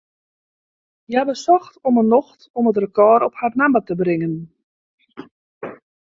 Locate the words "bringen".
4.01-4.35